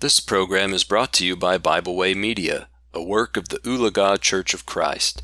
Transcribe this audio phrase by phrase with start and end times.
[0.00, 4.20] This program is brought to you by Bible Way Media, a work of the Oologah
[4.20, 5.22] Church of Christ.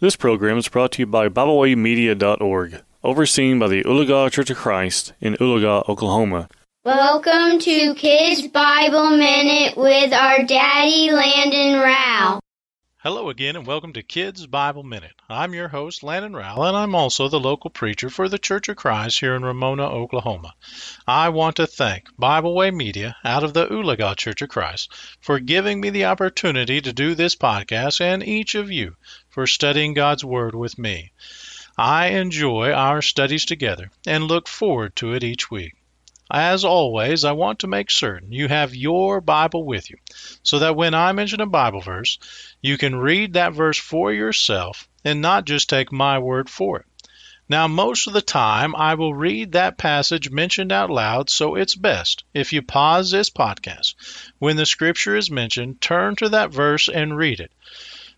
[0.00, 5.12] This program is brought to you by BibleWayMedia.org, overseen by the Oologah Church of Christ
[5.20, 6.48] in Oologah, Oklahoma.
[6.84, 12.40] Welcome to Kids Bible Minute with our daddy Landon Rao.
[13.06, 15.14] Hello again, and welcome to Kids Bible Minute.
[15.28, 18.74] I'm your host, Landon Rowell, and I'm also the local preacher for the Church of
[18.74, 20.54] Christ here in Ramona, Oklahoma.
[21.06, 25.38] I want to thank Bible Way Media out of the Oologah Church of Christ for
[25.38, 28.96] giving me the opportunity to do this podcast and each of you
[29.28, 31.12] for studying God's Word with me.
[31.78, 35.74] I enjoy our studies together and look forward to it each week.
[36.30, 39.98] As always, I want to make certain you have your Bible with you
[40.42, 42.18] so that when I mention a Bible verse,
[42.60, 46.86] you can read that verse for yourself and not just take my word for it.
[47.48, 51.76] Now, most of the time, I will read that passage mentioned out loud, so it's
[51.76, 53.94] best if you pause this podcast.
[54.40, 57.52] When the scripture is mentioned, turn to that verse and read it.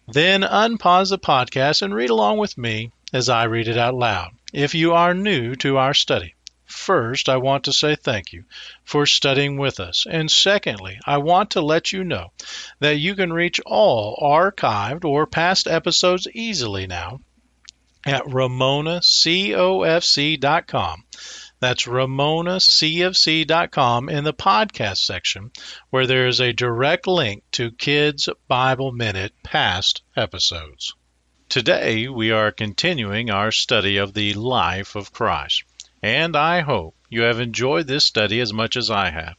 [0.06, 4.30] Then unpause the podcast and read along with me as I read it out loud.
[4.54, 6.34] If you are new to our study,
[6.68, 8.44] First, I want to say thank you
[8.84, 10.04] for studying with us.
[10.08, 12.32] And secondly, I want to let you know
[12.78, 17.20] that you can reach all archived or past episodes easily now
[18.04, 21.04] at ramonacofc.com.
[21.60, 25.50] That's ramonacofc.com in the podcast section,
[25.88, 30.92] where there is a direct link to Kids Bible Minute past episodes.
[31.48, 35.64] Today, we are continuing our study of the life of Christ
[36.02, 39.36] and I hope you have enjoyed this study as much as I have.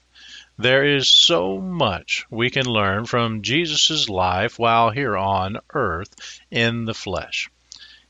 [0.57, 6.83] There is so much we can learn from Jesus' life while here on earth in
[6.83, 7.49] the flesh.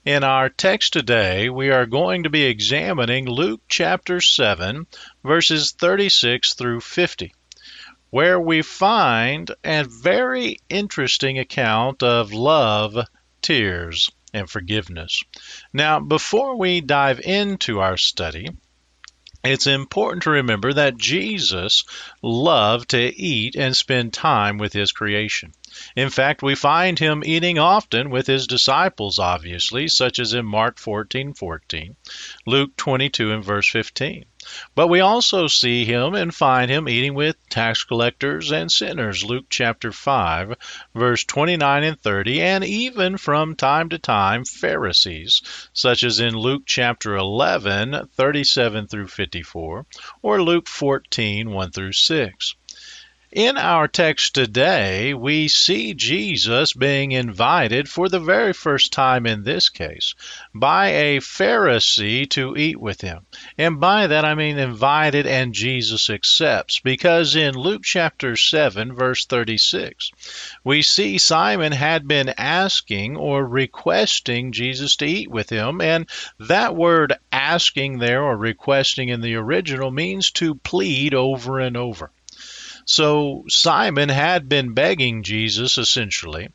[0.05, 4.87] In our text today, we are going to be examining Luke chapter 7,
[5.23, 7.35] verses 36 through 50,
[8.09, 12.97] where we find a very interesting account of love,
[13.41, 15.23] tears, and forgiveness.
[15.73, 18.49] Now, before we dive into our study,
[19.43, 21.85] it's important to remember that Jesus
[22.21, 25.53] loved to eat and spend time with his creation.
[25.95, 30.77] In fact, we find him eating often with his disciples, obviously, such as in Mark
[30.77, 31.95] 14 14,
[32.45, 34.25] Luke 22 and verse 15.
[34.73, 39.45] But we also see him and find him eating with tax collectors and sinners, Luke
[39.49, 40.55] chapter 5,
[40.95, 46.63] verse 29 and 30, and even from time to time Pharisees, such as in Luke
[46.65, 49.85] chapter 11, 37 through 54,
[50.23, 52.55] or Luke 14, 1 through 6.
[53.31, 59.43] In our text today, we see Jesus being invited for the very first time in
[59.43, 60.15] this case
[60.51, 63.27] by a Pharisee to eat with him.
[63.55, 69.27] And by that I mean invited and Jesus accepts, because in Luke chapter 7, verse
[69.27, 70.09] 36,
[70.63, 75.81] we see Simon had been asking or requesting Jesus to eat with him.
[75.81, 76.09] And
[76.39, 82.09] that word asking there or requesting in the original means to plead over and over.
[82.91, 86.49] So Simon had been begging Jesus essentially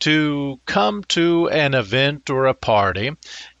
[0.00, 3.12] to come to an event or a party,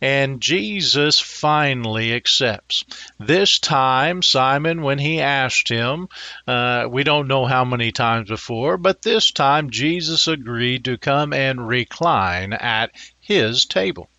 [0.02, 2.84] and Jesus finally accepts.
[3.18, 6.08] This time, Simon, when he asked him,
[6.46, 11.32] uh, we don't know how many times before, but this time Jesus agreed to come
[11.32, 12.90] and recline at
[13.20, 14.10] his table.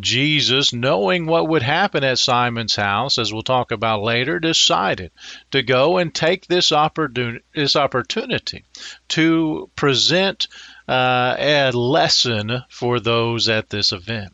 [0.00, 5.12] Jesus, knowing what would happen at Simon's house, as we'll talk about later, decided
[5.50, 8.64] to go and take this, opportun- this opportunity
[9.08, 10.48] to present
[10.88, 14.32] uh, a lesson for those at this event.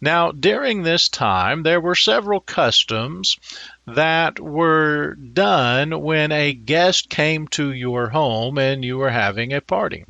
[0.00, 3.36] Now, during this time, there were several customs
[3.86, 9.60] that were done when a guest came to your home and you were having a
[9.60, 10.04] party.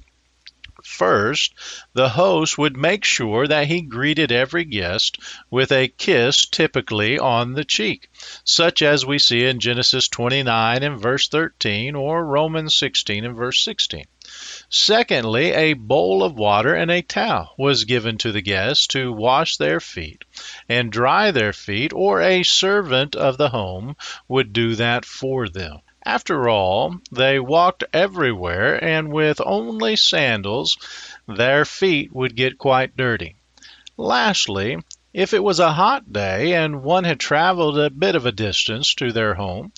[0.86, 1.54] First,
[1.94, 5.16] the host would make sure that he greeted every guest
[5.50, 8.10] with a kiss, typically on the cheek,
[8.44, 13.64] such as we see in Genesis 29 and verse 13 or Romans 16 and verse
[13.64, 14.04] 16.
[14.68, 19.56] Secondly, a bowl of water and a towel was given to the guests to wash
[19.56, 20.22] their feet
[20.68, 23.96] and dry their feet, or a servant of the home
[24.28, 25.80] would do that for them.
[26.06, 30.76] After all, they walked everywhere, and with only sandals,
[31.26, 33.36] their feet would get quite dirty.
[33.96, 34.76] Lastly,
[35.14, 38.94] if it was a hot day and one had traveled a bit of a distance
[38.96, 39.72] to their home,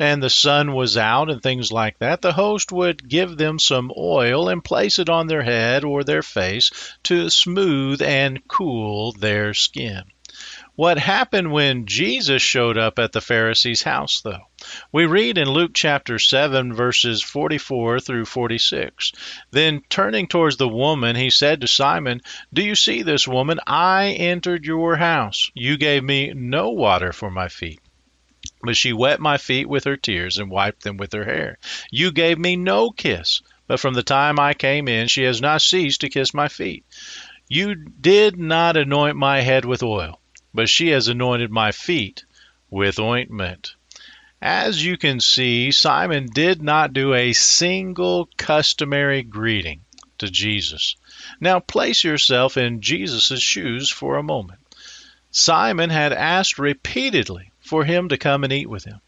[0.00, 3.92] and the sun was out and things like that, the host would give them some
[3.96, 6.70] oil and place it on their head or their face
[7.04, 10.02] to smooth and cool their skin.
[10.74, 14.47] What happened when Jesus showed up at the Pharisee's house, though?
[14.92, 19.12] We read in Luke chapter 7, verses 44 through 46.
[19.50, 22.20] Then turning towards the woman, he said to Simon,
[22.52, 23.60] Do you see this woman?
[23.66, 25.50] I entered your house.
[25.54, 27.80] You gave me no water for my feet.
[28.62, 31.58] But she wet my feet with her tears and wiped them with her hair.
[31.90, 35.62] You gave me no kiss, but from the time I came in, she has not
[35.62, 36.84] ceased to kiss my feet.
[37.48, 40.20] You did not anoint my head with oil,
[40.52, 42.24] but she has anointed my feet
[42.70, 43.74] with ointment.
[44.40, 49.80] As you can see, Simon did not do a single customary greeting
[50.18, 50.94] to Jesus.
[51.40, 54.60] Now place yourself in Jesus' shoes for a moment.
[55.30, 59.00] Simon had asked repeatedly for him to come and eat with him.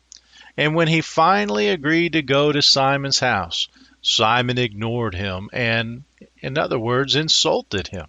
[0.56, 3.68] And when he finally agreed to go to Simon's house,
[4.02, 6.04] Simon ignored him and,
[6.38, 8.06] in other words, insulted him.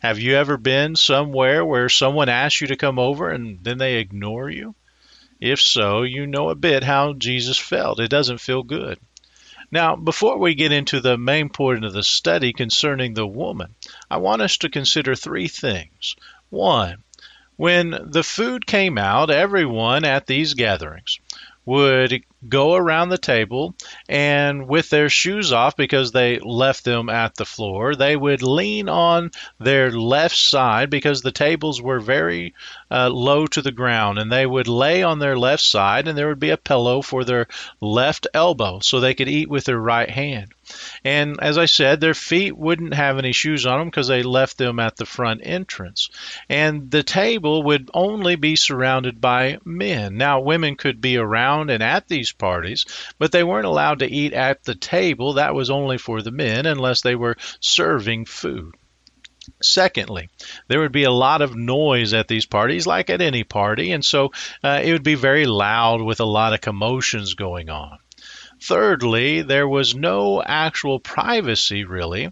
[0.00, 3.96] Have you ever been somewhere where someone asks you to come over and then they
[3.96, 4.74] ignore you?
[5.40, 7.98] If so, you know a bit how Jesus felt.
[7.98, 8.98] It doesn't feel good.
[9.72, 13.74] Now, before we get into the main point of the study concerning the woman,
[14.10, 16.16] I want us to consider three things.
[16.50, 17.04] One,
[17.56, 21.20] when the food came out, everyone at these gatherings
[21.64, 23.74] would go around the table
[24.08, 28.88] and with their shoes off because they left them at the floor, they would lean
[28.88, 32.54] on their left side because the tables were very
[32.90, 36.28] uh, low to the ground and they would lay on their left side and there
[36.28, 37.46] would be a pillow for their
[37.80, 40.52] left elbow so they could eat with their right hand.
[41.04, 44.56] And as I said, their feet wouldn't have any shoes on them because they left
[44.56, 46.10] them at the front entrance.
[46.48, 50.16] And the table would only be surrounded by men.
[50.16, 52.86] Now, women could be around and at these parties,
[53.18, 55.34] but they weren't allowed to eat at the table.
[55.34, 58.74] That was only for the men unless they were serving food.
[59.62, 60.28] Secondly,
[60.68, 64.04] there would be a lot of noise at these parties, like at any party, and
[64.04, 64.30] so
[64.62, 67.98] uh, it would be very loud with a lot of commotions going on.
[68.62, 72.30] Thirdly, there was no actual privacy really,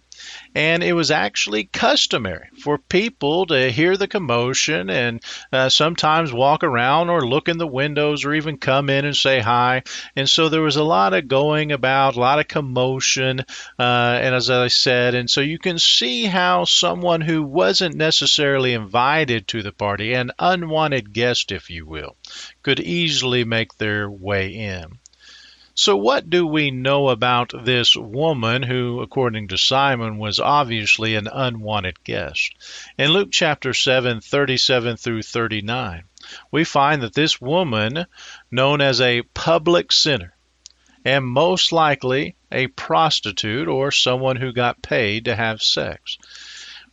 [0.55, 5.23] and it was actually customary for people to hear the commotion and
[5.53, 9.41] uh, sometimes walk around or look in the windows or even come in and say
[9.41, 9.85] hi.
[10.17, 13.41] And so there was a lot of going about, a lot of commotion,
[13.79, 18.75] uh, and as I said, and so you can see how someone who wasn't necessarily
[18.75, 22.17] invited to the party, an unwanted guest, if you will,
[22.63, 24.99] could easily make their way in.
[25.81, 31.29] So, what do we know about this woman who, according to Simon, was obviously an
[31.33, 32.53] unwanted guest?
[32.99, 36.03] In Luke chapter 7, 37 through 39,
[36.51, 38.07] we find that this woman,
[38.51, 40.35] known as a public sinner,
[41.05, 46.19] and most likely a prostitute or someone who got paid to have sex,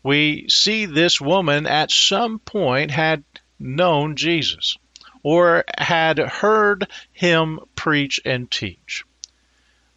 [0.04, 3.24] we see this woman at some point had
[3.58, 4.78] known Jesus
[5.26, 9.04] or had heard him preach and teach.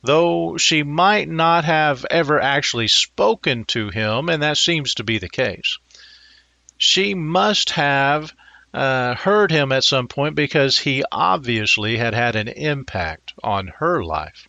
[0.02, 5.18] Though she might not have ever actually spoken to him, and that seems to be
[5.18, 5.76] the case,
[6.78, 8.32] she must have
[8.72, 14.02] uh, heard him at some point because he obviously had had an impact on her
[14.02, 14.48] life.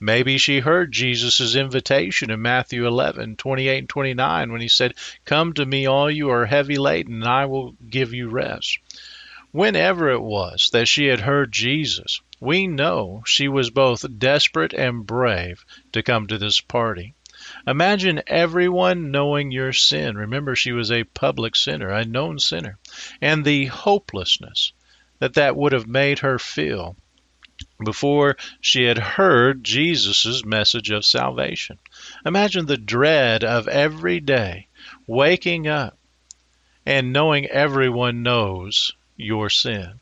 [0.00, 4.94] Maybe she heard Jesus' invitation in Matthew 11, 28 and 29 when he said,
[5.26, 8.78] Come to me, all you are heavy laden, and I will give you rest.
[9.54, 15.06] Whenever it was that she had heard Jesus, we know she was both desperate and
[15.06, 17.14] brave to come to this party.
[17.64, 20.16] Imagine everyone knowing your sin.
[20.16, 22.78] Remember, she was a public sinner, a known sinner,
[23.20, 24.72] and the hopelessness
[25.20, 26.96] that that would have made her feel
[27.84, 31.78] before she had heard Jesus' message of salvation.
[32.26, 34.66] Imagine the dread of every day
[35.06, 35.96] waking up
[36.84, 40.00] and knowing everyone knows your sin.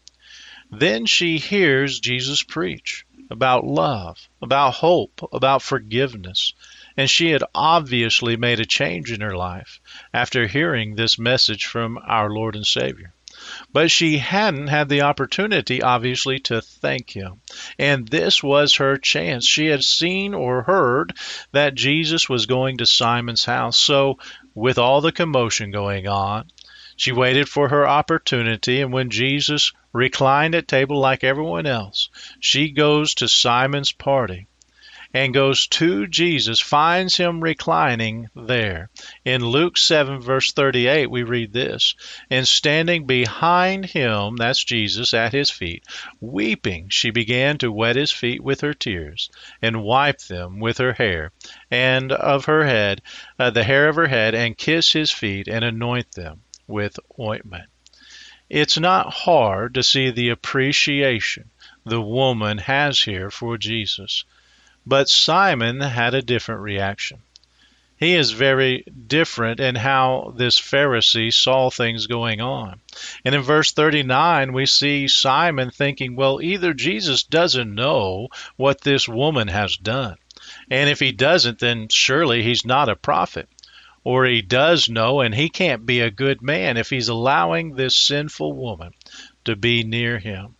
[0.70, 6.52] Then she hears Jesus preach about love, about hope, about forgiveness.
[6.96, 9.80] And she had obviously made a change in her life
[10.12, 13.12] after hearing this message from our Lord and Savior.
[13.72, 17.40] But she hadn't had the opportunity, obviously, to thank him.
[17.78, 19.48] And this was her chance.
[19.48, 21.14] She had seen or heard
[21.52, 23.78] that Jesus was going to Simon's house.
[23.78, 24.18] So,
[24.54, 26.50] with all the commotion going on,
[27.02, 32.70] she waited for her opportunity, and when Jesus reclined at table like everyone else, she
[32.70, 34.46] goes to Simon's party
[35.12, 38.88] and goes to Jesus, finds him reclining there.
[39.24, 41.96] In Luke 7, verse 38, we read this
[42.30, 45.82] And standing behind him, that's Jesus, at his feet,
[46.20, 49.28] weeping, she began to wet his feet with her tears,
[49.60, 51.32] and wipe them with her hair,
[51.68, 53.02] and of her head,
[53.40, 57.68] uh, the hair of her head, and kiss his feet, and anoint them with ointment.
[58.50, 61.50] It's not hard to see the appreciation
[61.84, 64.24] the woman has here for Jesus.
[64.84, 67.20] But Simon had a different reaction.
[67.96, 72.80] He is very different in how this Pharisee saw things going on.
[73.24, 79.06] And in verse 39, we see Simon thinking, well, either Jesus doesn't know what this
[79.06, 80.16] woman has done.
[80.68, 83.48] And if he doesn't, then surely he's not a prophet.
[84.04, 87.96] Or he does know, and he can't be a good man if he's allowing this
[87.96, 88.92] sinful woman
[89.44, 90.56] to be near him.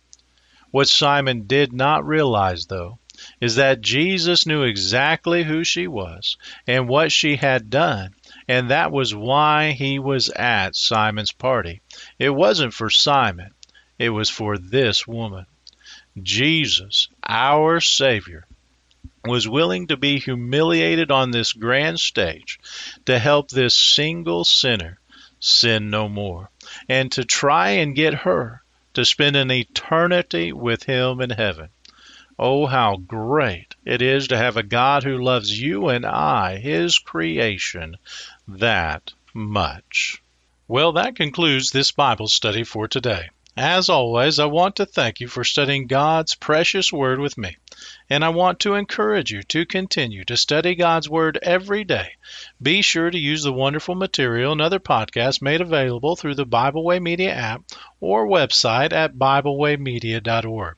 [0.71, 2.99] What Simon did not realize, though,
[3.39, 8.15] is that Jesus knew exactly who she was and what she had done,
[8.47, 11.81] and that was why he was at Simon's party.
[12.17, 13.51] It wasn't for Simon,
[13.99, 15.45] it was for this woman.
[16.21, 18.47] Jesus, our Savior,
[19.25, 22.59] was willing to be humiliated on this grand stage
[23.05, 24.99] to help this single sinner
[25.39, 26.49] sin no more
[26.89, 28.61] and to try and get her
[28.93, 31.69] to spend an eternity with him in heaven.
[32.39, 36.97] Oh, how great it is to have a God who loves you and I, His
[36.97, 37.95] creation,
[38.47, 40.21] that much.
[40.67, 43.29] Well, that concludes this Bible study for today.
[43.55, 47.57] As always, I want to thank you for studying God's precious Word with me.
[48.09, 52.13] And I want to encourage you to continue to study God's Word every day.
[52.59, 56.83] Be sure to use the wonderful material and other podcasts made available through the Bible
[56.83, 57.61] Way Media app
[57.99, 60.75] or website at BibleWayMedia.org.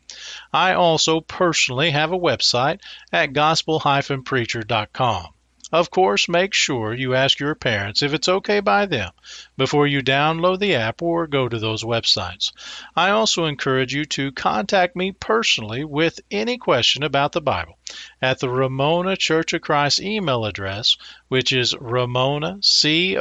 [0.52, 2.82] I also personally have a website
[3.14, 5.28] at gospel-preacher.com.
[5.72, 9.12] Of course, make sure you ask your parents if it's okay by them
[9.58, 12.52] before you download the app or go to those websites.
[12.96, 17.80] I also encourage you to contact me personally with any question about the Bible
[18.22, 20.98] at the Ramona Church of Christ email address,
[21.30, 23.16] which is ramonacofc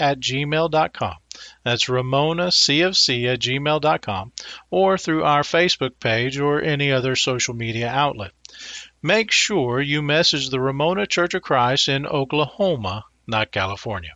[0.00, 1.16] at gmail.com.
[1.64, 4.32] That's ramonacofc at gmail.com
[4.70, 8.32] or through our Facebook page or any other social media outlet.
[9.02, 14.12] Make sure you message the Ramona Church of Christ in Oklahoma, not California.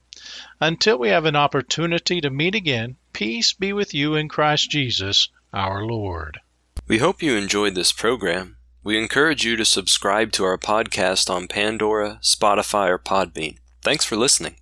[0.60, 5.30] Until we have an opportunity to meet again, peace be with you in Christ Jesus,
[5.54, 6.38] our Lord.
[6.86, 8.56] We hope you enjoyed this program.
[8.82, 13.56] We encourage you to subscribe to our podcast on Pandora, Spotify, or Podbean.
[13.80, 14.52] Thanks for listening.